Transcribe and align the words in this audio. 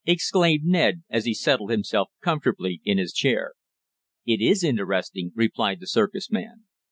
exclaimed 0.03 0.63
Ned, 0.65 1.03
as 1.11 1.25
he 1.25 1.33
settled 1.35 1.69
himself 1.69 2.09
comfortably 2.23 2.81
in 2.83 2.97
his 2.97 3.13
chair. 3.13 3.53
"It 4.25 4.41
is 4.41 4.63
interesting," 4.63 5.31
replied 5.35 5.79
the 5.79 5.85
circus 5.85 6.31
man. 6.31 6.63